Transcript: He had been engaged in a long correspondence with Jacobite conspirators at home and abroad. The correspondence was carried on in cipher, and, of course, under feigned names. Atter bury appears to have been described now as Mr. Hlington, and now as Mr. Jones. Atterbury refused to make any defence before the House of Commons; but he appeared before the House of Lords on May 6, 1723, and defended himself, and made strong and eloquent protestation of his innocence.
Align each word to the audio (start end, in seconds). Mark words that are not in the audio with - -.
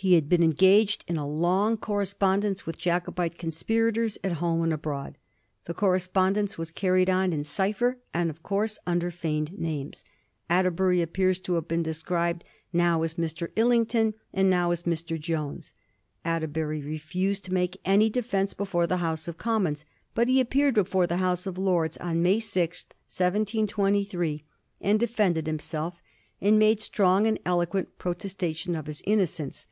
He 0.00 0.14
had 0.14 0.28
been 0.28 0.44
engaged 0.44 1.02
in 1.08 1.16
a 1.16 1.26
long 1.26 1.76
correspondence 1.76 2.64
with 2.64 2.78
Jacobite 2.78 3.36
conspirators 3.36 4.16
at 4.22 4.34
home 4.34 4.62
and 4.62 4.72
abroad. 4.72 5.18
The 5.64 5.74
correspondence 5.74 6.56
was 6.56 6.70
carried 6.70 7.10
on 7.10 7.32
in 7.32 7.42
cipher, 7.42 7.98
and, 8.14 8.30
of 8.30 8.40
course, 8.44 8.78
under 8.86 9.10
feigned 9.10 9.58
names. 9.58 10.04
Atter 10.48 10.70
bury 10.70 11.02
appears 11.02 11.40
to 11.40 11.54
have 11.54 11.66
been 11.66 11.82
described 11.82 12.44
now 12.72 13.02
as 13.02 13.14
Mr. 13.14 13.48
Hlington, 13.56 14.14
and 14.32 14.48
now 14.48 14.70
as 14.70 14.84
Mr. 14.84 15.18
Jones. 15.18 15.74
Atterbury 16.24 16.80
refused 16.80 17.44
to 17.46 17.52
make 17.52 17.80
any 17.84 18.08
defence 18.08 18.54
before 18.54 18.86
the 18.86 18.98
House 18.98 19.26
of 19.26 19.36
Commons; 19.36 19.84
but 20.14 20.28
he 20.28 20.40
appeared 20.40 20.74
before 20.76 21.08
the 21.08 21.16
House 21.16 21.44
of 21.44 21.58
Lords 21.58 21.96
on 21.96 22.22
May 22.22 22.38
6, 22.38 22.84
1723, 23.08 24.44
and 24.80 25.00
defended 25.00 25.48
himself, 25.48 26.00
and 26.40 26.56
made 26.56 26.78
strong 26.80 27.26
and 27.26 27.40
eloquent 27.44 27.98
protestation 27.98 28.76
of 28.76 28.86
his 28.86 29.02
innocence. 29.04 29.66